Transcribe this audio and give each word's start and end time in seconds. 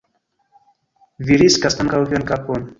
Vi 1.29 1.39
riskas 1.45 1.79
ankaŭ 1.87 2.03
vian 2.11 2.29
kapon. 2.35 2.69